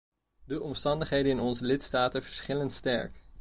[0.45, 3.23] De omstandigheden in onze lidstaten verschillen sterk.